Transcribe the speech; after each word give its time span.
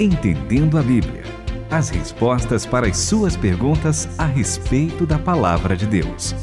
Entendendo 0.00 0.76
a 0.76 0.82
Bíblia. 0.82 1.22
As 1.70 1.88
respostas 1.88 2.66
para 2.66 2.88
as 2.88 2.96
suas 2.96 3.36
perguntas 3.36 4.08
a 4.18 4.26
respeito 4.26 5.06
da 5.06 5.20
palavra 5.20 5.76
de 5.76 5.86
Deus. 5.86 6.34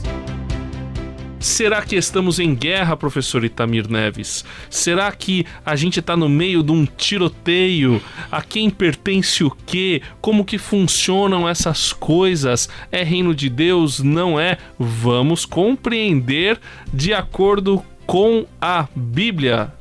Será 1.37 1.81
que 1.81 1.97
estamos 1.97 2.40
em 2.40 2.55
guerra, 2.55 2.95
professor 2.95 3.44
Itamir 3.44 3.90
Neves? 3.90 4.45
Será 4.69 5.12
que 5.12 5.45
a 5.65 5.76
gente 5.76 5.99
está 5.99 6.15
no 6.15 6.29
meio 6.29 6.63
de 6.63 6.72
um 6.72 6.85
tiroteio? 6.85 8.01
A 8.31 8.41
quem 8.41 8.69
pertence 8.69 9.44
o 9.44 9.51
quê? 9.65 10.01
Como 10.22 10.45
que 10.45 10.58
funcionam 10.58 11.49
essas 11.49 11.91
coisas? 11.91 12.69
É 12.90 13.04
reino 13.04 13.36
de 13.36 13.49
Deus? 13.49 13.99
Não 13.99 14.40
é? 14.40 14.58
Vamos 14.79 15.45
compreender 15.45 16.58
de 16.94 17.13
acordo 17.13 17.84
com 18.05 18.45
a 18.62 18.88
Bíblia. 18.95 19.73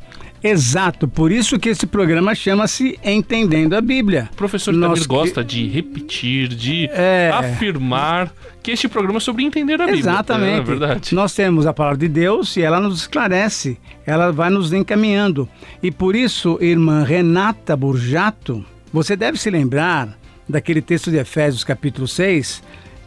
Exato, 0.42 1.06
por 1.06 1.30
isso 1.30 1.58
que 1.58 1.68
esse 1.68 1.86
programa 1.86 2.34
chama-se 2.34 2.98
Entendendo 3.04 3.74
a 3.74 3.80
Bíblia. 3.80 4.30
O 4.32 4.36
professor 4.36 4.72
Nós 4.72 5.06
gosta 5.06 5.44
de 5.44 5.66
repetir, 5.68 6.48
de 6.48 6.88
é... 6.92 7.30
afirmar 7.32 8.32
que 8.62 8.70
este 8.70 8.88
programa 8.88 9.18
é 9.18 9.20
sobre 9.20 9.44
entender 9.44 9.74
a 9.74 9.86
Bíblia. 9.86 10.00
Exatamente. 10.00 10.58
É, 10.58 10.58
é 10.58 10.62
verdade. 10.62 11.14
Nós 11.14 11.34
temos 11.34 11.66
a 11.66 11.72
palavra 11.72 11.98
de 11.98 12.08
Deus 12.08 12.56
e 12.56 12.62
ela 12.62 12.80
nos 12.80 13.00
esclarece, 13.00 13.78
ela 14.06 14.32
vai 14.32 14.50
nos 14.50 14.72
encaminhando. 14.72 15.48
E 15.82 15.90
por 15.90 16.16
isso, 16.16 16.58
irmã 16.60 17.04
Renata 17.04 17.76
Burjato, 17.76 18.64
você 18.92 19.16
deve 19.16 19.38
se 19.38 19.50
lembrar 19.50 20.18
daquele 20.48 20.82
texto 20.82 21.10
de 21.10 21.16
Efésios 21.16 21.64
capítulo 21.64 22.08
6, 22.08 22.62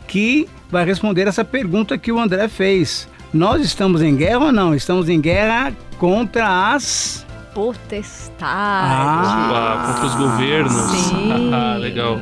que 0.08 0.48
vai 0.70 0.86
responder 0.86 1.28
essa 1.28 1.44
pergunta 1.44 1.98
que 1.98 2.12
o 2.12 2.20
André 2.20 2.48
fez. 2.48 3.08
Nós 3.34 3.62
estamos 3.62 4.04
em 4.04 4.16
guerra 4.16 4.46
ou 4.46 4.52
não? 4.52 4.76
Estamos 4.76 5.10
em 5.10 5.20
guerra 5.20 5.76
contra 5.98 6.72
as 6.72 7.26
potestades. 7.52 8.38
Ah, 8.44 9.86
contra 9.88 10.06
os 10.06 10.14
governos. 10.14 10.72
Sim. 10.72 11.50
ah, 11.52 11.76
legal. 11.80 12.20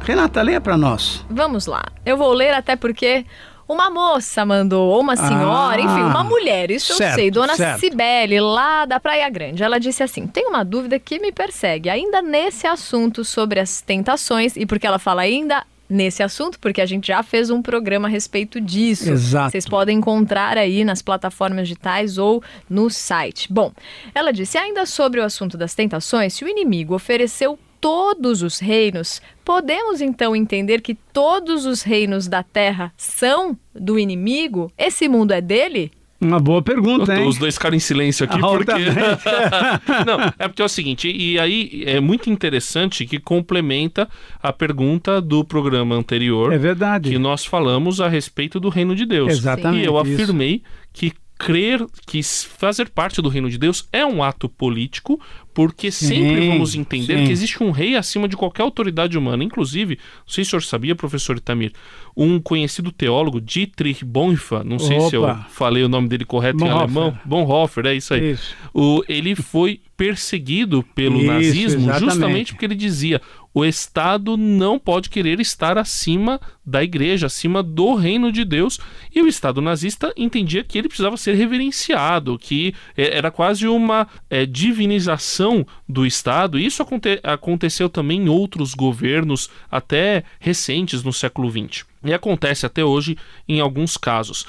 Renata, 0.00 0.42
leia 0.42 0.60
para 0.60 0.76
nós. 0.76 1.24
Vamos 1.30 1.64
lá. 1.64 1.82
Eu 2.04 2.18
vou 2.18 2.30
ler 2.34 2.52
até 2.52 2.76
porque 2.76 3.24
uma 3.66 3.88
moça 3.88 4.44
mandou, 4.44 4.90
ou 4.90 5.00
uma 5.00 5.16
senhora, 5.16 5.80
ah, 5.80 5.80
enfim, 5.80 6.02
uma 6.02 6.24
mulher, 6.24 6.70
isso 6.70 6.92
certo, 6.92 7.12
eu 7.12 7.14
sei, 7.14 7.30
dona 7.30 7.56
certo. 7.56 7.80
Cibele, 7.80 8.38
lá 8.38 8.84
da 8.84 9.00
Praia 9.00 9.30
Grande. 9.30 9.62
Ela 9.62 9.80
disse 9.80 10.02
assim: 10.02 10.26
tem 10.26 10.46
uma 10.46 10.62
dúvida 10.62 10.98
que 10.98 11.18
me 11.18 11.32
persegue, 11.32 11.88
ainda 11.88 12.20
nesse 12.20 12.66
assunto 12.66 13.24
sobre 13.24 13.60
as 13.60 13.80
tentações, 13.80 14.58
e 14.58 14.66
porque 14.66 14.86
ela 14.86 14.98
fala 14.98 15.22
ainda 15.22 15.64
nesse 15.90 16.22
assunto, 16.22 16.58
porque 16.60 16.80
a 16.80 16.86
gente 16.86 17.08
já 17.08 17.22
fez 17.22 17.50
um 17.50 17.60
programa 17.60 18.06
a 18.06 18.10
respeito 18.10 18.60
disso. 18.60 19.10
Exato. 19.10 19.50
Vocês 19.50 19.66
podem 19.66 19.98
encontrar 19.98 20.56
aí 20.56 20.84
nas 20.84 21.02
plataformas 21.02 21.66
digitais 21.66 22.16
ou 22.16 22.42
no 22.68 22.88
site. 22.88 23.52
Bom, 23.52 23.72
ela 24.14 24.32
disse 24.32 24.56
ainda 24.56 24.86
sobre 24.86 25.20
o 25.20 25.24
assunto 25.24 25.58
das 25.58 25.74
tentações, 25.74 26.34
se 26.34 26.44
o 26.44 26.48
inimigo 26.48 26.94
ofereceu 26.94 27.58
todos 27.80 28.42
os 28.42 28.58
reinos, 28.58 29.20
podemos 29.44 30.00
então 30.00 30.36
entender 30.36 30.82
que 30.82 30.94
todos 30.94 31.64
os 31.64 31.82
reinos 31.82 32.28
da 32.28 32.42
terra 32.42 32.92
são 32.96 33.56
do 33.74 33.98
inimigo? 33.98 34.70
Esse 34.76 35.08
mundo 35.08 35.32
é 35.32 35.40
dele? 35.40 35.90
Uma 36.20 36.38
boa 36.38 36.60
pergunta, 36.60 37.16
hein? 37.16 37.26
Os 37.26 37.38
dois 37.38 37.54
ficaram 37.54 37.74
em 37.74 37.80
silêncio 37.80 38.24
aqui 38.24 38.38
porque. 38.40 38.72
Não, 40.06 40.20
é 40.38 40.48
porque 40.48 40.60
é 40.60 40.64
o 40.64 40.68
seguinte, 40.68 41.10
e 41.10 41.38
aí 41.38 41.82
é 41.86 41.98
muito 41.98 42.28
interessante 42.28 43.06
que 43.06 43.18
complementa 43.18 44.08
a 44.42 44.52
pergunta 44.52 45.20
do 45.20 45.42
programa 45.44 45.94
anterior. 45.94 46.52
É 46.52 46.58
verdade. 46.58 47.10
Que 47.10 47.18
nós 47.18 47.46
falamos 47.46 48.00
a 48.00 48.08
respeito 48.08 48.60
do 48.60 48.68
reino 48.68 48.94
de 48.94 49.06
Deus. 49.06 49.32
Exatamente. 49.32 49.82
E 49.82 49.86
eu 49.86 49.96
afirmei 49.96 50.62
que 50.92 51.12
crer 51.38 51.86
que 52.06 52.22
fazer 52.22 52.90
parte 52.90 53.22
do 53.22 53.30
reino 53.30 53.48
de 53.48 53.56
Deus 53.56 53.88
é 53.90 54.04
um 54.04 54.22
ato 54.22 54.46
político, 54.46 55.18
porque 55.52 55.90
sim, 55.90 56.06
sempre 56.06 56.48
vamos 56.48 56.74
entender 56.74 57.18
sim. 57.18 57.24
que 57.26 57.32
existe 57.32 57.62
um 57.62 57.70
rei 57.70 57.96
acima 57.96 58.28
de 58.28 58.36
qualquer 58.36 58.62
autoridade 58.62 59.18
humana. 59.18 59.42
Inclusive, 59.42 59.98
não 60.18 60.32
sei 60.32 60.44
se 60.44 60.48
o 60.48 60.50
senhor 60.50 60.62
sabia, 60.62 60.94
professor 60.94 61.36
Itamir, 61.36 61.72
um 62.16 62.40
conhecido 62.40 62.92
teólogo, 62.92 63.40
Dietrich 63.40 64.04
Bonhoeffer, 64.04 64.64
não 64.64 64.78
sei 64.78 64.98
Opa. 64.98 65.08
se 65.08 65.16
eu 65.16 65.36
falei 65.48 65.82
o 65.82 65.88
nome 65.88 66.08
dele 66.08 66.24
correto 66.24 66.58
Bonhoeffer. 66.58 66.80
em 66.80 66.84
alemão, 66.84 67.18
Bonhoeffer, 67.24 67.86
é 67.86 67.94
isso 67.94 68.14
aí. 68.14 68.32
Isso. 68.32 68.54
O, 68.72 69.02
ele 69.08 69.34
foi 69.34 69.80
perseguido 69.96 70.82
pelo 70.94 71.18
isso, 71.18 71.26
nazismo 71.26 71.82
exatamente. 71.82 72.04
justamente 72.04 72.52
porque 72.52 72.64
ele 72.64 72.74
dizia 72.74 73.20
o 73.52 73.64
Estado 73.64 74.36
não 74.36 74.78
pode 74.78 75.10
querer 75.10 75.40
estar 75.40 75.76
acima 75.76 76.40
da 76.64 76.84
igreja, 76.84 77.26
acima 77.26 77.62
do 77.62 77.94
reino 77.94 78.30
de 78.30 78.44
Deus. 78.44 78.78
E 79.12 79.20
o 79.20 79.26
Estado 79.26 79.60
nazista 79.60 80.12
entendia 80.16 80.62
que 80.62 80.78
ele 80.78 80.88
precisava 80.88 81.16
ser 81.16 81.34
reverenciado, 81.34 82.38
que 82.38 82.74
é, 82.96 83.16
era 83.16 83.30
quase 83.30 83.66
uma 83.66 84.06
é, 84.28 84.46
divinização 84.46 85.39
do 85.88 86.06
Estado. 86.06 86.58
Isso 86.58 86.82
aconte 86.82 87.20
aconteceu 87.22 87.88
também 87.88 88.22
em 88.22 88.28
outros 88.28 88.74
governos, 88.74 89.50
até 89.70 90.24
recentes 90.38 91.02
no 91.02 91.12
século 91.12 91.50
XX. 91.50 91.84
E 92.04 92.12
acontece 92.12 92.66
até 92.66 92.84
hoje 92.84 93.16
em 93.48 93.60
alguns 93.60 93.96
casos. 93.96 94.46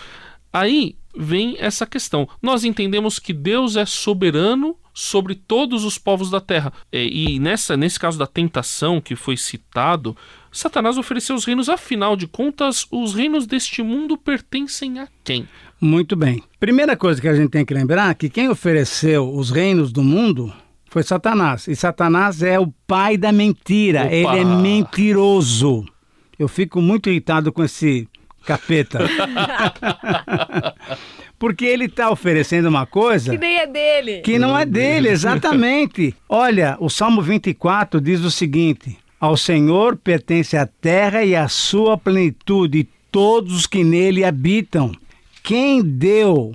Aí 0.53 0.95
vem 1.15 1.55
essa 1.59 1.85
questão. 1.85 2.27
Nós 2.41 2.63
entendemos 2.63 3.19
que 3.19 3.33
Deus 3.33 3.75
é 3.75 3.85
soberano 3.85 4.75
sobre 4.93 5.35
todos 5.35 5.83
os 5.83 5.97
povos 5.97 6.29
da 6.29 6.41
terra. 6.41 6.73
E, 6.91 7.39
nessa, 7.39 7.77
nesse 7.77 7.99
caso 7.99 8.17
da 8.17 8.27
tentação 8.27 8.99
que 8.99 9.15
foi 9.15 9.37
citado, 9.37 10.15
Satanás 10.51 10.97
ofereceu 10.97 11.35
os 11.35 11.45
reinos, 11.45 11.69
afinal 11.69 12.15
de 12.15 12.27
contas, 12.27 12.85
os 12.91 13.13
reinos 13.13 13.45
deste 13.45 13.81
mundo 13.81 14.17
pertencem 14.17 14.99
a 14.99 15.07
quem? 15.23 15.47
Muito 15.79 16.15
bem. 16.15 16.43
Primeira 16.59 16.95
coisa 16.95 17.21
que 17.21 17.27
a 17.27 17.33
gente 17.33 17.49
tem 17.49 17.65
que 17.65 17.73
lembrar 17.73 18.11
é 18.11 18.13
que 18.13 18.29
quem 18.29 18.49
ofereceu 18.49 19.33
os 19.33 19.49
reinos 19.49 19.91
do 19.91 20.03
mundo 20.03 20.53
foi 20.91 21.01
Satanás. 21.03 21.69
E 21.69 21.75
Satanás 21.75 22.43
é 22.43 22.59
o 22.59 22.67
pai 22.85 23.17
da 23.17 23.31
mentira. 23.31 24.01
Opa. 24.01 24.13
Ele 24.13 24.39
é 24.39 24.43
mentiroso. 24.43 25.85
Eu 26.37 26.49
fico 26.49 26.81
muito 26.81 27.09
irritado 27.09 27.53
com 27.53 27.63
esse 27.63 28.09
capeta. 28.45 28.99
Porque 31.39 31.65
ele 31.65 31.85
está 31.85 32.11
oferecendo 32.11 32.67
uma 32.67 32.85
coisa. 32.85 33.31
Que 33.31 33.37
nem 33.37 33.59
é 33.59 33.65
dele. 33.65 34.19
Que 34.19 34.37
não 34.37 34.57
é 34.57 34.65
dele, 34.65 35.07
exatamente. 35.07 36.13
Olha, 36.27 36.75
o 36.77 36.89
Salmo 36.89 37.21
24 37.21 38.01
diz 38.01 38.19
o 38.19 38.29
seguinte: 38.29 38.97
Ao 39.17 39.37
Senhor 39.37 39.95
pertence 39.95 40.57
a 40.57 40.67
terra 40.67 41.23
e 41.23 41.37
a 41.37 41.47
sua 41.47 41.97
plenitude, 41.97 42.79
e 42.79 42.89
todos 43.09 43.55
os 43.55 43.65
que 43.65 43.81
nele 43.81 44.25
habitam. 44.25 44.91
Quem 45.41 45.81
deu 45.81 46.53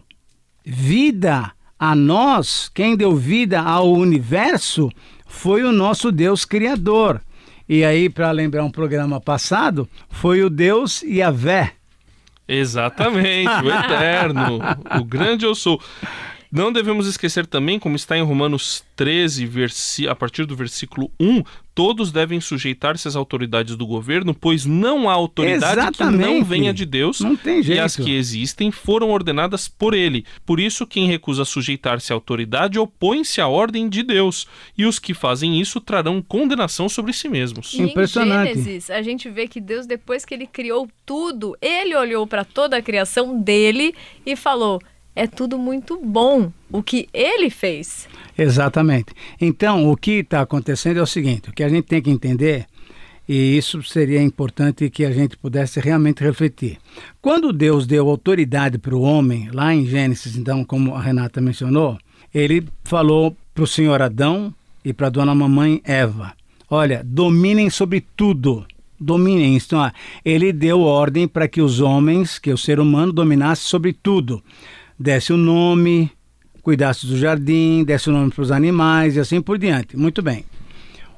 vida 0.62 1.55
a 1.78 1.94
nós, 1.94 2.70
quem 2.72 2.96
deu 2.96 3.14
vida 3.14 3.60
ao 3.60 3.92
universo, 3.92 4.90
foi 5.26 5.62
o 5.62 5.72
nosso 5.72 6.10
Deus 6.10 6.44
Criador. 6.44 7.20
E 7.68 7.84
aí, 7.84 8.08
para 8.08 8.30
lembrar 8.30 8.64
um 8.64 8.70
programa 8.70 9.20
passado, 9.20 9.88
foi 10.08 10.42
o 10.42 10.48
Deus 10.48 11.02
Yahvé. 11.02 11.72
Exatamente, 12.48 13.50
o 13.50 13.70
eterno, 13.70 14.60
o 15.00 15.04
grande 15.04 15.44
eu 15.44 15.54
sou. 15.54 15.80
Não 16.50 16.72
devemos 16.72 17.08
esquecer 17.08 17.44
também, 17.44 17.78
como 17.78 17.96
está 17.96 18.16
em 18.16 18.22
Romanos 18.22 18.84
13, 18.94 19.50
a 20.08 20.14
partir 20.14 20.46
do 20.46 20.54
versículo 20.54 21.10
1, 21.18 21.42
todos 21.76 22.10
devem 22.10 22.40
sujeitar-se 22.40 23.06
às 23.06 23.14
autoridades 23.14 23.76
do 23.76 23.86
governo, 23.86 24.34
pois 24.34 24.64
não 24.64 25.10
há 25.10 25.12
autoridade 25.12 25.78
Exatamente. 25.78 26.24
que 26.24 26.30
não 26.30 26.42
venha 26.42 26.72
de 26.72 26.86
Deus. 26.86 27.20
Não 27.20 27.36
tem 27.36 27.62
jeito. 27.62 27.76
E 27.76 27.78
as 27.78 27.94
que 27.94 28.16
existem 28.16 28.70
foram 28.70 29.10
ordenadas 29.10 29.68
por 29.68 29.92
ele. 29.92 30.24
Por 30.46 30.58
isso, 30.58 30.86
quem 30.86 31.06
recusa 31.06 31.44
sujeitar-se 31.44 32.14
à 32.14 32.16
autoridade 32.16 32.78
opõe-se 32.78 33.42
à 33.42 33.46
ordem 33.46 33.90
de 33.90 34.02
Deus. 34.02 34.48
E 34.76 34.86
os 34.86 34.98
que 34.98 35.12
fazem 35.12 35.60
isso 35.60 35.78
trarão 35.78 36.22
condenação 36.22 36.88
sobre 36.88 37.12
si 37.12 37.28
mesmos. 37.28 37.74
E 37.74 37.82
Impressionante. 37.82 38.52
Em 38.52 38.54
Gênesis, 38.54 38.88
a 38.88 39.02
gente 39.02 39.28
vê 39.28 39.46
que 39.46 39.60
Deus, 39.60 39.86
depois 39.86 40.24
que 40.24 40.32
ele 40.32 40.46
criou 40.46 40.88
tudo, 41.04 41.54
ele 41.60 41.94
olhou 41.94 42.26
para 42.26 42.42
toda 42.42 42.78
a 42.78 42.82
criação 42.82 43.38
dele 43.38 43.94
e 44.24 44.34
falou 44.34 44.80
é 45.16 45.26
tudo 45.26 45.58
muito 45.58 45.98
bom 45.98 46.52
o 46.70 46.82
que 46.82 47.08
ele 47.12 47.48
fez. 47.48 48.06
Exatamente. 48.36 49.14
Então, 49.40 49.90
o 49.90 49.96
que 49.96 50.18
está 50.18 50.42
acontecendo 50.42 50.98
é 50.98 51.02
o 51.02 51.06
seguinte: 51.06 51.48
o 51.48 51.52
que 51.52 51.64
a 51.64 51.68
gente 51.68 51.86
tem 51.86 52.02
que 52.02 52.10
entender, 52.10 52.66
e 53.26 53.56
isso 53.56 53.82
seria 53.82 54.22
importante 54.22 54.90
que 54.90 55.06
a 55.06 55.10
gente 55.10 55.36
pudesse 55.36 55.80
realmente 55.80 56.22
refletir. 56.22 56.76
Quando 57.20 57.52
Deus 57.52 57.86
deu 57.86 58.08
autoridade 58.08 58.78
para 58.78 58.94
o 58.94 59.00
homem, 59.00 59.48
lá 59.50 59.74
em 59.74 59.86
Gênesis, 59.86 60.36
então, 60.36 60.62
como 60.62 60.94
a 60.94 61.00
Renata 61.00 61.40
mencionou, 61.40 61.98
ele 62.32 62.68
falou 62.84 63.34
para 63.54 63.64
o 63.64 63.66
senhor 63.66 64.02
Adão 64.02 64.54
e 64.84 64.92
para 64.92 65.06
a 65.06 65.10
dona 65.10 65.34
mamãe 65.34 65.80
Eva: 65.82 66.34
olha, 66.70 67.02
dominem 67.02 67.70
sobre 67.70 68.04
tudo 68.14 68.66
dominem. 68.98 69.56
Então, 69.56 69.92
ele 70.24 70.54
deu 70.54 70.80
ordem 70.80 71.28
para 71.28 71.46
que 71.46 71.60
os 71.60 71.80
homens, 71.80 72.38
que 72.38 72.50
o 72.50 72.56
ser 72.56 72.80
humano 72.80 73.12
dominasse 73.12 73.60
sobre 73.62 73.92
tudo 73.92 74.42
desse 74.98 75.32
o 75.32 75.36
nome, 75.36 76.10
cuidasse 76.62 77.06
do 77.06 77.16
jardim, 77.16 77.84
desse 77.84 78.08
o 78.10 78.12
nome 78.12 78.30
para 78.30 78.42
os 78.42 78.50
animais 78.50 79.16
e 79.16 79.20
assim 79.20 79.40
por 79.40 79.58
diante. 79.58 79.96
Muito 79.96 80.22
bem. 80.22 80.44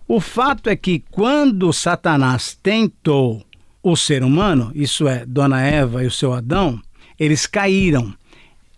O 0.06 0.20
fato 0.20 0.69
é 0.69 0.76
que 0.76 1.04
quando 1.10 1.72
Satanás 1.72 2.58
tentou 2.62 3.44
o 3.82 3.96
ser 3.96 4.22
humano, 4.22 4.70
isso 4.75 5.06
é, 5.06 5.25
Dona 5.26 5.62
Eva 5.62 6.02
e 6.02 6.06
o 6.06 6.10
seu 6.10 6.32
Adão, 6.32 6.80
eles 7.19 7.46
caíram. 7.46 8.14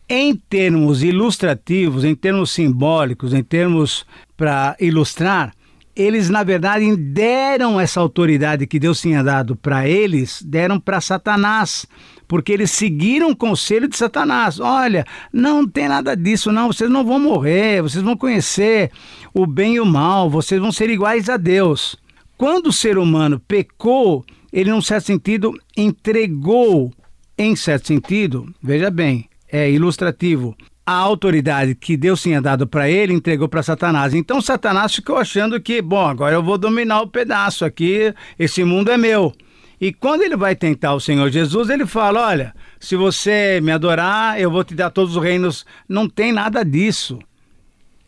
em 0.09 0.35
termos 0.35 1.05
ilustrativos, 1.05 2.03
em 2.05 2.17
termos 2.17 2.51
simbólicos, 2.51 3.33
em 3.33 3.45
termos 3.45 4.05
para 4.37 4.77
ilustrar, 4.81 5.55
eles 5.95 6.29
na 6.29 6.43
verdade 6.43 6.97
deram 6.97 7.81
essa 7.81 8.01
autoridade 8.01 8.67
que 8.67 8.81
Deus 8.81 9.01
tinha 9.01 9.23
dado 9.23 9.55
para 9.55 9.89
eles, 9.89 10.43
deram 10.43 10.81
para 10.81 11.01
Satanás, 11.01 11.87
porque 12.31 12.53
eles 12.53 12.71
seguiram 12.71 13.31
o 13.31 13.37
conselho 13.37 13.89
de 13.89 13.97
Satanás. 13.97 14.61
Olha, 14.61 15.05
não 15.33 15.67
tem 15.67 15.89
nada 15.89 16.17
disso, 16.17 16.53
não, 16.53 16.69
vocês 16.69 16.89
não 16.89 17.05
vão 17.05 17.19
morrer, 17.19 17.83
vocês 17.83 18.05
vão 18.05 18.17
conhecer 18.17 18.93
o 19.35 19.45
bem 19.45 19.75
e 19.75 19.81
o 19.81 19.85
mal, 19.85 20.31
vocês 20.31 20.61
vão 20.61 20.71
ser 20.71 20.89
iguais 20.91 21.29
a 21.29 21.37
Deus. 21.37 21.97
Quando 22.39 22.69
o 22.69 22.73
ser 22.73 22.99
humano 22.99 23.41
pecou, 23.41 24.25
ele, 24.53 24.71
num 24.71 24.81
certo 24.81 25.07
sentido, 25.07 25.53
entregou, 25.77 26.93
em 27.37 27.57
certo 27.57 27.89
sentido, 27.89 28.55
veja 28.63 28.93
bem, 28.93 29.29
é 29.51 29.69
ilustrativo. 29.69 30.57
A 30.87 30.95
autoridade 30.95 31.75
que 31.75 31.97
Deus 31.97 32.23
tinha 32.23 32.41
dado 32.41 32.65
para 32.65 32.89
ele 32.89 33.13
entregou 33.13 33.49
para 33.49 33.65
Satanás. 33.65 34.15
Então 34.15 34.41
Satanás 34.41 34.95
ficou 34.95 35.17
achando 35.17 35.61
que, 35.61 35.83
bom, 35.83 36.07
agora 36.07 36.37
eu 36.37 36.45
vou 36.45 36.57
dominar 36.57 37.01
o 37.01 37.09
pedaço 37.09 37.65
aqui, 37.65 38.15
esse 38.39 38.63
mundo 38.63 38.93
é 38.93 38.97
meu. 38.97 39.35
E 39.81 39.93
quando 39.95 40.23
ele 40.23 40.37
vai 40.37 40.55
tentar 40.55 40.93
o 40.93 41.01
Senhor 41.01 41.31
Jesus, 41.31 41.71
ele 41.71 41.87
fala: 41.87 42.27
Olha, 42.27 42.55
se 42.79 42.97
você 42.97 43.61
me 43.63 43.73
adorar, 43.73 44.39
eu 44.39 44.51
vou 44.51 44.63
te 44.63 44.75
dar 44.75 44.91
todos 44.91 45.17
os 45.17 45.23
reinos. 45.23 45.65
Não 45.89 46.07
tem 46.07 46.33
nada 46.33 46.63
disso. 46.63 47.19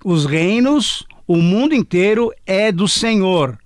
Os 0.04 0.26
reinos, 0.26 1.06
o 1.26 1.36
mundo 1.36 1.74
inteiro 1.74 2.30
é 2.44 2.70
do 2.70 2.86
Senhor. 2.86 3.58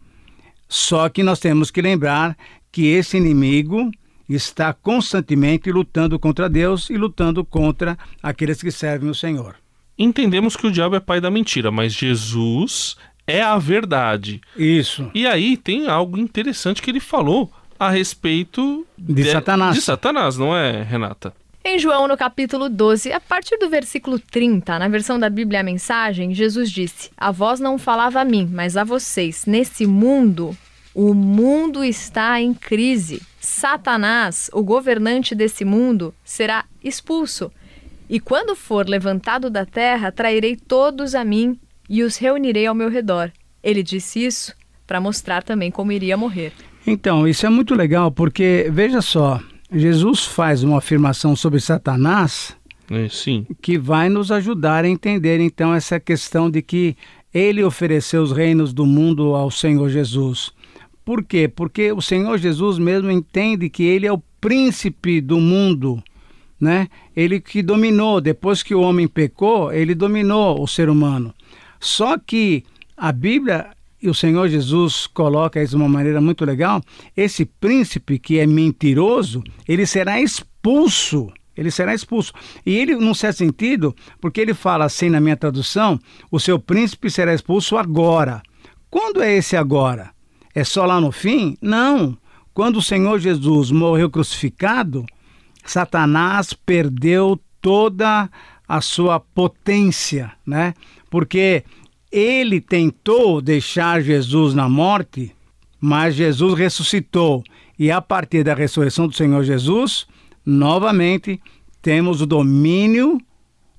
Só 0.68 1.08
que 1.08 1.22
nós 1.22 1.40
temos 1.40 1.70
que 1.70 1.82
lembrar 1.82 2.36
que 2.70 2.86
esse 2.86 3.16
inimigo 3.16 3.90
está 4.28 4.72
constantemente 4.72 5.70
lutando 5.72 6.18
contra 6.18 6.48
Deus 6.48 6.90
e 6.90 6.96
lutando 6.96 7.44
contra 7.44 7.96
aqueles 8.22 8.60
que 8.60 8.70
servem 8.70 9.08
o 9.08 9.14
Senhor. 9.14 9.56
Entendemos 9.98 10.56
que 10.56 10.66
o 10.66 10.70
diabo 10.70 10.94
é 10.94 11.00
pai 11.00 11.20
da 11.20 11.30
mentira, 11.30 11.70
mas 11.70 11.92
Jesus 11.92 12.96
é 13.26 13.40
a 13.40 13.56
verdade. 13.56 14.40
Isso. 14.56 15.10
E 15.14 15.26
aí 15.26 15.56
tem 15.56 15.88
algo 15.88 16.18
interessante 16.18 16.82
que 16.82 16.90
ele 16.90 17.00
falou 17.00 17.50
a 17.78 17.90
respeito 17.90 18.86
de, 18.96 19.14
de 19.14 19.30
Satanás. 19.30 19.74
De 19.74 19.82
Satanás, 19.82 20.36
não 20.36 20.56
é, 20.56 20.82
Renata? 20.82 21.32
Em 21.64 21.78
João, 21.78 22.06
no 22.06 22.16
capítulo 22.16 22.68
12, 22.68 23.12
a 23.12 23.18
partir 23.18 23.58
do 23.58 23.68
versículo 23.68 24.20
30, 24.20 24.78
na 24.78 24.86
versão 24.86 25.18
da 25.18 25.28
Bíblia 25.28 25.60
a 25.60 25.64
Mensagem, 25.64 26.32
Jesus 26.32 26.70
disse: 26.70 27.10
A 27.16 27.32
voz 27.32 27.58
não 27.58 27.76
falava 27.76 28.20
a 28.20 28.24
mim, 28.24 28.48
mas 28.52 28.76
a 28.76 28.84
vocês. 28.84 29.46
Nesse 29.46 29.84
mundo, 29.84 30.56
o 30.94 31.12
mundo 31.12 31.82
está 31.82 32.40
em 32.40 32.54
crise. 32.54 33.20
Satanás, 33.40 34.48
o 34.52 34.62
governante 34.62 35.34
desse 35.34 35.64
mundo, 35.64 36.14
será 36.24 36.64
expulso. 36.82 37.50
E 38.08 38.20
quando 38.20 38.54
for 38.54 38.88
levantado 38.88 39.50
da 39.50 39.66
terra, 39.66 40.12
trairei 40.12 40.54
todos 40.54 41.16
a 41.16 41.24
mim 41.24 41.58
e 41.90 42.04
os 42.04 42.16
reunirei 42.16 42.66
ao 42.66 42.74
meu 42.74 42.88
redor. 42.88 43.32
Ele 43.62 43.82
disse 43.82 44.24
isso 44.24 44.54
para 44.86 45.00
mostrar 45.00 45.42
também 45.42 45.70
como 45.72 45.90
iria 45.90 46.16
morrer. 46.16 46.52
Então, 46.86 47.26
isso 47.26 47.44
é 47.44 47.48
muito 47.48 47.74
legal 47.74 48.12
porque, 48.12 48.68
veja 48.70 49.02
só, 49.02 49.40
Jesus 49.72 50.24
faz 50.24 50.62
uma 50.62 50.78
afirmação 50.78 51.34
sobre 51.34 51.58
Satanás 51.58 52.56
é, 52.90 53.08
sim. 53.08 53.46
que 53.60 53.76
vai 53.76 54.08
nos 54.08 54.30
ajudar 54.30 54.84
a 54.84 54.88
entender 54.88 55.40
então 55.40 55.74
essa 55.74 55.98
questão 55.98 56.48
de 56.48 56.62
que 56.62 56.96
ele 57.34 57.62
ofereceu 57.62 58.22
os 58.22 58.32
reinos 58.32 58.72
do 58.72 58.86
mundo 58.86 59.34
ao 59.34 59.50
Senhor 59.50 59.88
Jesus. 59.88 60.52
Por 61.04 61.24
quê? 61.24 61.48
Porque 61.48 61.92
o 61.92 62.00
Senhor 62.00 62.38
Jesus 62.38 62.78
mesmo 62.78 63.10
entende 63.10 63.68
que 63.68 63.82
ele 63.82 64.06
é 64.06 64.12
o 64.12 64.22
príncipe 64.40 65.20
do 65.20 65.40
mundo, 65.40 66.02
né? 66.60 66.88
Ele 67.14 67.40
que 67.40 67.62
dominou, 67.62 68.20
depois 68.20 68.62
que 68.62 68.74
o 68.74 68.80
homem 68.80 69.06
pecou, 69.06 69.72
ele 69.72 69.94
dominou 69.94 70.62
o 70.62 70.66
ser 70.66 70.88
humano. 70.88 71.34
Só 71.80 72.16
que 72.16 72.64
a 72.96 73.12
Bíblia 73.12 73.66
e 74.02 74.08
o 74.08 74.14
Senhor 74.14 74.48
Jesus 74.48 75.06
coloca 75.06 75.62
isso 75.62 75.76
de 75.76 75.82
uma 75.82 75.88
maneira 75.88 76.20
muito 76.20 76.44
legal, 76.44 76.82
esse 77.16 77.44
príncipe 77.44 78.18
que 78.18 78.38
é 78.38 78.46
mentiroso, 78.46 79.42
ele 79.66 79.86
será 79.86 80.20
expulso. 80.20 81.32
Ele 81.56 81.70
será 81.70 81.94
expulso. 81.94 82.34
E 82.66 82.76
ele, 82.76 82.94
num 82.96 83.14
certo 83.14 83.38
sentido, 83.38 83.96
porque 84.20 84.42
ele 84.42 84.52
fala 84.52 84.84
assim 84.84 85.08
na 85.08 85.20
minha 85.20 85.36
tradução, 85.38 85.98
o 86.30 86.38
seu 86.38 86.58
príncipe 86.58 87.10
será 87.10 87.32
expulso 87.32 87.78
agora. 87.78 88.42
Quando 88.90 89.22
é 89.22 89.34
esse 89.34 89.56
agora? 89.56 90.14
é 90.56 90.64
só 90.64 90.86
lá 90.86 90.98
no 90.98 91.12
fim? 91.12 91.54
Não. 91.60 92.16
Quando 92.54 92.78
o 92.78 92.82
Senhor 92.82 93.18
Jesus 93.18 93.70
morreu 93.70 94.08
crucificado, 94.08 95.04
Satanás 95.62 96.54
perdeu 96.54 97.38
toda 97.60 98.30
a 98.66 98.80
sua 98.80 99.20
potência, 99.20 100.32
né? 100.46 100.72
Porque 101.10 101.62
ele 102.10 102.60
tentou 102.60 103.40
deixar 103.40 104.00
Jesus 104.02 104.54
na 104.54 104.68
morte, 104.68 105.32
mas 105.80 106.14
Jesus 106.14 106.58
ressuscitou. 106.58 107.42
E 107.78 107.90
a 107.90 108.00
partir 108.00 108.42
da 108.42 108.54
ressurreição 108.54 109.06
do 109.06 109.14
Senhor 109.14 109.42
Jesus, 109.44 110.06
novamente 110.44 111.40
temos 111.82 112.20
o 112.20 112.26
domínio 112.26 113.18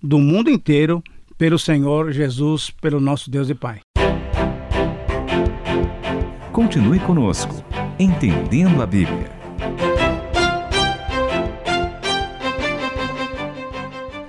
do 0.01 0.19
mundo 0.19 0.49
inteiro 0.49 1.03
pelo 1.37 1.57
Senhor 1.57 2.11
Jesus, 2.11 2.69
pelo 2.69 2.99
nosso 2.99 3.29
Deus 3.29 3.49
e 3.49 3.55
Pai. 3.55 3.79
Continue 6.51 6.99
conosco, 6.99 7.63
Entendendo 7.99 8.81
a 8.81 8.85
Bíblia. 8.85 9.36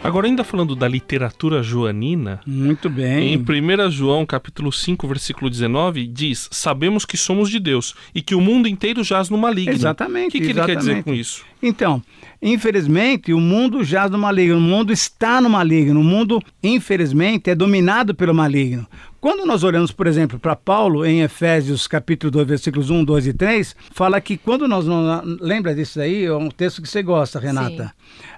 Agora, 0.08 0.26
ainda 0.26 0.42
falando 0.42 0.74
da 0.74 0.88
literatura 0.88 1.62
joanina. 1.62 2.40
Muito 2.46 2.88
bem. 2.88 3.34
Em 3.34 3.36
1 3.36 3.90
João, 3.90 4.24
capítulo 4.24 4.72
5, 4.72 5.06
versículo 5.06 5.50
19, 5.50 6.06
diz: 6.06 6.48
Sabemos 6.50 7.04
que 7.04 7.18
somos 7.18 7.50
de 7.50 7.60
Deus 7.60 7.94
e 8.14 8.22
que 8.22 8.34
o 8.34 8.40
mundo 8.40 8.66
inteiro 8.66 9.04
jaz 9.04 9.28
no 9.28 9.36
maligno. 9.36 9.74
Exatamente. 9.74 10.28
O 10.28 10.32
que, 10.32 10.40
que 10.40 10.50
exatamente. 10.52 10.70
ele 10.70 10.76
quer 10.76 10.80
dizer 10.80 11.04
com 11.04 11.12
isso? 11.12 11.44
Então, 11.62 12.02
infelizmente, 12.40 13.34
o 13.34 13.40
mundo 13.40 13.84
jaz 13.84 14.10
no 14.10 14.16
maligno, 14.16 14.56
o 14.56 14.60
mundo 14.60 14.94
está 14.94 15.42
no 15.42 15.50
maligno, 15.50 16.00
o 16.00 16.04
mundo, 16.04 16.42
infelizmente, 16.62 17.50
é 17.50 17.54
dominado 17.54 18.14
pelo 18.14 18.34
maligno. 18.34 18.86
Quando 19.20 19.44
nós 19.44 19.64
olhamos, 19.64 19.90
por 19.90 20.06
exemplo, 20.06 20.38
para 20.38 20.54
Paulo 20.54 21.04
em 21.04 21.22
Efésios 21.22 21.88
capítulo 21.88 22.30
2, 22.30 22.46
versículos 22.46 22.88
1, 22.88 23.04
2 23.04 23.26
e 23.26 23.32
3, 23.34 23.76
fala 23.90 24.20
que 24.20 24.38
quando 24.38 24.68
nós 24.68 24.86
não. 24.86 25.22
Lembra 25.40 25.74
disso 25.74 26.00
aí? 26.00 26.24
É 26.24 26.32
um 26.32 26.48
texto 26.48 26.80
que 26.80 26.88
você 26.88 27.02
gosta, 27.02 27.40
Renata. 27.40 27.92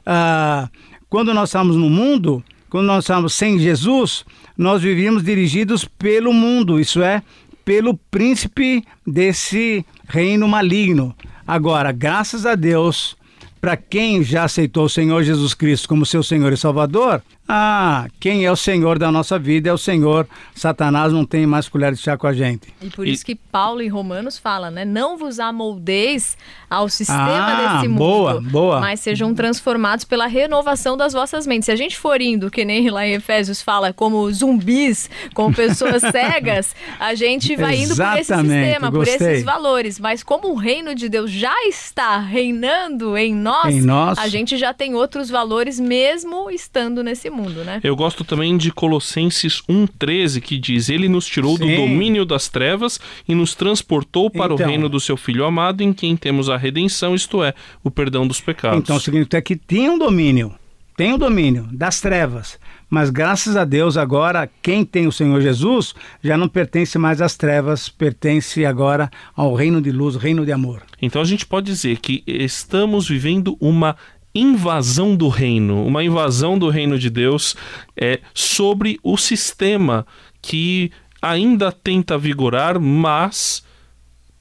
Ah, 0.06 0.70
quando 1.10 1.34
nós 1.34 1.48
estávamos 1.48 1.76
no 1.76 1.90
mundo, 1.90 2.42
quando 2.70 2.86
nós 2.86 3.04
estávamos 3.04 3.34
sem 3.34 3.58
Jesus, 3.58 4.24
nós 4.56 4.80
vivíamos 4.80 5.24
dirigidos 5.24 5.84
pelo 5.84 6.32
mundo, 6.32 6.78
isso 6.78 7.02
é, 7.02 7.20
pelo 7.64 7.98
príncipe 8.10 8.84
desse 9.04 9.84
reino 10.06 10.46
maligno. 10.46 11.14
Agora, 11.44 11.90
graças 11.90 12.46
a 12.46 12.54
Deus, 12.54 13.16
para 13.60 13.76
quem 13.76 14.22
já 14.22 14.44
aceitou 14.44 14.84
o 14.84 14.88
Senhor 14.88 15.22
Jesus 15.24 15.52
Cristo 15.52 15.88
como 15.88 16.06
seu 16.06 16.22
Senhor 16.22 16.52
e 16.52 16.56
Salvador, 16.56 17.20
ah, 17.52 18.06
quem 18.20 18.44
é 18.44 18.52
o 18.52 18.54
Senhor 18.54 18.96
da 18.96 19.10
nossa 19.10 19.36
vida 19.36 19.68
é 19.68 19.72
o 19.72 19.76
Senhor. 19.76 20.24
Satanás 20.54 21.12
não 21.12 21.24
tem 21.24 21.48
mais 21.48 21.68
colher 21.68 21.92
de 21.92 21.98
chá 21.98 22.16
com 22.16 22.28
a 22.28 22.32
gente. 22.32 22.72
E 22.80 22.88
por 22.90 23.08
isso 23.08 23.26
que 23.26 23.34
Paulo 23.34 23.82
em 23.82 23.88
Romanos 23.88 24.38
fala, 24.38 24.70
né? 24.70 24.84
Não 24.84 25.18
vos 25.18 25.40
amoldeis 25.40 26.38
ao 26.70 26.88
sistema 26.88 27.48
ah, 27.48 27.74
desse 27.74 27.88
mundo. 27.88 27.98
Boa, 27.98 28.40
boa. 28.40 28.80
Mas 28.80 29.00
sejam 29.00 29.34
transformados 29.34 30.04
pela 30.04 30.28
renovação 30.28 30.96
das 30.96 31.12
vossas 31.12 31.44
mentes. 31.44 31.66
Se 31.66 31.72
a 31.72 31.76
gente 31.76 31.98
for 31.98 32.20
indo, 32.20 32.52
que 32.52 32.64
nem 32.64 32.88
lá 32.88 33.04
em 33.04 33.14
Efésios 33.14 33.60
fala, 33.60 33.92
como 33.92 34.32
zumbis, 34.32 35.10
como 35.34 35.52
pessoas 35.52 36.02
cegas, 36.06 36.72
a 37.00 37.16
gente 37.16 37.56
vai 37.56 37.78
indo 37.78 37.96
por 37.96 38.16
esse 38.16 38.32
sistema, 38.32 38.90
gostei. 38.90 39.18
por 39.18 39.24
esses 39.24 39.44
valores. 39.44 39.98
Mas 39.98 40.22
como 40.22 40.52
o 40.52 40.54
reino 40.54 40.94
de 40.94 41.08
Deus 41.08 41.32
já 41.32 41.66
está 41.66 42.16
reinando 42.20 43.16
em 43.16 43.34
nós, 43.34 43.74
em 43.74 43.82
nós, 43.82 44.16
a 44.20 44.28
gente 44.28 44.56
já 44.56 44.72
tem 44.72 44.94
outros 44.94 45.28
valores 45.28 45.80
mesmo 45.80 46.48
estando 46.48 47.02
nesse 47.02 47.28
mundo 47.28 47.39
mundo, 47.40 47.64
né? 47.64 47.80
Eu 47.82 47.96
gosto 47.96 48.24
também 48.24 48.56
de 48.56 48.70
Colossenses 48.70 49.62
1,13, 49.68 50.40
que 50.40 50.58
diz: 50.58 50.88
Ele 50.88 51.08
nos 51.08 51.26
tirou 51.26 51.56
Sim. 51.56 51.66
do 51.66 51.76
domínio 51.76 52.24
das 52.24 52.48
trevas 52.48 53.00
e 53.28 53.34
nos 53.34 53.54
transportou 53.54 54.30
para 54.30 54.54
então, 54.54 54.66
o 54.66 54.68
reino 54.68 54.88
do 54.88 55.00
seu 55.00 55.16
Filho 55.16 55.44
amado, 55.44 55.82
em 55.82 55.92
quem 55.92 56.16
temos 56.16 56.48
a 56.48 56.56
redenção, 56.56 57.14
isto 57.14 57.42
é, 57.42 57.54
o 57.82 57.90
perdão 57.90 58.26
dos 58.26 58.40
pecados. 58.40 58.78
Então 58.78 58.98
significa 58.98 59.40
que 59.40 59.56
tinha 59.56 59.90
um 59.90 59.98
domínio, 59.98 60.54
tem 60.96 61.12
o 61.12 61.16
um 61.16 61.18
domínio 61.18 61.68
das 61.72 62.00
trevas. 62.00 62.58
Mas 62.90 63.08
graças 63.08 63.56
a 63.56 63.64
Deus, 63.64 63.96
agora, 63.96 64.50
quem 64.60 64.84
tem 64.84 65.06
o 65.06 65.12
Senhor 65.12 65.40
Jesus 65.40 65.94
já 66.22 66.36
não 66.36 66.48
pertence 66.48 66.98
mais 66.98 67.22
às 67.22 67.36
trevas, 67.36 67.88
pertence 67.88 68.66
agora 68.66 69.08
ao 69.34 69.54
reino 69.54 69.80
de 69.80 69.92
luz, 69.92 70.16
reino 70.16 70.44
de 70.44 70.50
amor. 70.50 70.82
Então 71.00 71.22
a 71.22 71.24
gente 71.24 71.46
pode 71.46 71.66
dizer 71.66 71.98
que 71.98 72.24
estamos 72.26 73.08
vivendo 73.08 73.56
uma 73.60 73.96
invasão 74.34 75.16
do 75.16 75.28
reino, 75.28 75.84
uma 75.84 76.04
invasão 76.04 76.58
do 76.58 76.68
reino 76.68 76.98
de 76.98 77.10
Deus 77.10 77.56
é, 77.96 78.20
sobre 78.32 78.98
o 79.02 79.16
sistema 79.16 80.06
que 80.40 80.90
ainda 81.20 81.72
tenta 81.72 82.16
vigorar, 82.16 82.78
mas 82.78 83.64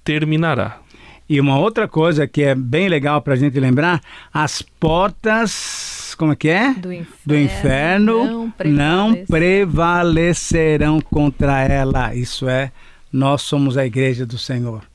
terminará. 0.04 0.80
E 1.28 1.40
uma 1.40 1.60
outra 1.60 1.88
coisa 1.88 2.28
que 2.28 2.42
é 2.42 2.56
bem 2.56 2.90
legal 2.90 3.22
para 3.22 3.34
a 3.34 3.38
gente 3.38 3.60
lembrar: 3.60 4.02
as 4.34 4.62
portas 4.62 6.00
como 6.20 6.34
é 6.34 6.36
que 6.36 6.50
é? 6.50 6.74
Do 6.74 6.92
inferno, 6.92 7.16
Do 7.26 7.38
inferno 7.38 8.52
não, 8.66 9.10
não 9.10 9.26
prevalecerão 9.26 11.00
contra 11.00 11.62
ela. 11.62 12.14
Isso 12.14 12.50
é, 12.50 12.74
nós 13.10 13.42
somos 13.42 13.78
a 13.78 13.86
igreja 13.86 14.26
do 14.26 14.38
Senhor. 14.38 14.89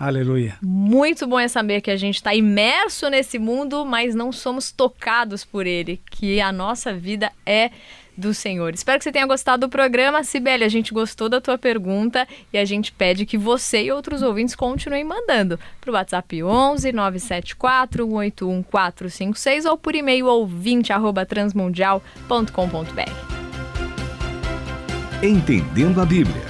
Aleluia. 0.00 0.56
Muito 0.62 1.26
bom 1.26 1.38
é 1.38 1.46
saber 1.46 1.82
que 1.82 1.90
a 1.90 1.96
gente 1.96 2.14
está 2.14 2.34
imerso 2.34 3.10
nesse 3.10 3.38
mundo, 3.38 3.84
mas 3.84 4.14
não 4.14 4.32
somos 4.32 4.72
tocados 4.72 5.44
por 5.44 5.66
ele, 5.66 6.00
que 6.10 6.40
a 6.40 6.50
nossa 6.50 6.94
vida 6.94 7.30
é 7.44 7.70
do 8.16 8.32
Senhor. 8.32 8.72
Espero 8.72 8.96
que 8.96 9.04
você 9.04 9.12
tenha 9.12 9.26
gostado 9.26 9.66
do 9.66 9.70
programa. 9.70 10.24
Sibeli, 10.24 10.64
a 10.64 10.70
gente 10.70 10.94
gostou 10.94 11.28
da 11.28 11.38
tua 11.38 11.58
pergunta 11.58 12.26
e 12.50 12.56
a 12.56 12.64
gente 12.64 12.92
pede 12.92 13.26
que 13.26 13.36
você 13.36 13.84
e 13.84 13.92
outros 13.92 14.22
ouvintes 14.22 14.54
continuem 14.54 15.04
mandando 15.04 15.60
para 15.78 15.90
o 15.90 15.94
WhatsApp 15.94 16.42
11 16.42 16.92
974 16.92 18.06
181 18.06 18.62
456 18.62 19.66
ou 19.66 19.76
por 19.76 19.94
e-mail 19.94 20.26
ouvinte 20.26 20.94
arroba 20.94 21.26
transmundial.com.br. 21.26 23.40
Entendendo 25.22 26.00
a 26.00 26.06
Bíblia, 26.06 26.49